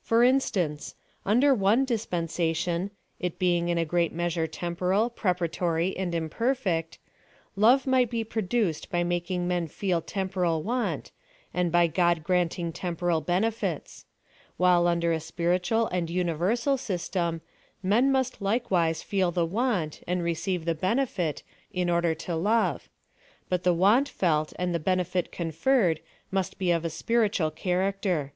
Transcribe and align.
For 0.00 0.22
instance: 0.22 0.94
under 1.24 1.52
one 1.52 1.84
dispensation— 1.84 2.92
it 3.18 3.36
being 3.36 3.68
in 3.68 3.78
a 3.78 3.84
great 3.84 4.12
measure 4.12 4.46
temporal, 4.46 5.10
preparatory, 5.10 5.96
and 5.96 6.14
imperfect— 6.14 7.00
love 7.56 7.84
might 7.84 8.08
be 8.08 8.22
produced 8.22 8.88
by 8.90 9.02
making 9.02 9.48
men 9.48 9.66
feel 9.66 10.00
temporal 10.00 10.62
want, 10.62 11.10
and 11.52 11.72
by 11.72 11.88
God 11.88 12.22
granting 12.22 12.70
temporal 12.72 13.20
benefits: 13.20 14.04
while 14.56 14.86
under 14.86 15.10
a 15.12 15.18
spiritual 15.18 15.88
and 15.88 16.08
universal 16.10 16.76
system, 16.76 17.40
men 17.82 18.12
must 18.12 18.40
likewise 18.40 19.02
feel 19.02 19.32
the 19.32 19.44
want, 19.44 20.00
and 20.06 20.22
receive 20.22 20.64
the 20.64 20.76
benefit, 20.76 21.42
in 21.72 21.90
order 21.90 22.14
to 22.14 22.36
love; 22.36 22.88
but 23.48 23.64
the 23.64 23.74
want 23.74 24.08
felt 24.08 24.52
and 24.60 24.72
the 24.72 24.78
benefit 24.78 25.32
conferred 25.32 26.00
must 26.30 26.56
be 26.56 26.70
of 26.70 26.84
a 26.84 26.88
spiritual 26.88 27.50
character. 27.50 28.32